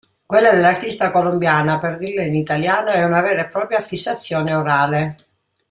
[0.25, 5.15] Quella dell'artista colombiana, per dirla in italiano, è una vera e propria "fissazione orale".